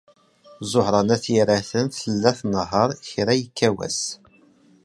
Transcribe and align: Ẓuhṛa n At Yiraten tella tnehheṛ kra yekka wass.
Ẓuhṛa 0.71 1.01
n 1.07 1.13
At 1.15 1.25
Yiraten 1.33 1.85
tella 1.99 2.31
tnehheṛ 2.39 2.89
kra 3.07 3.33
yekka 3.39 3.69
wass. 3.75 4.01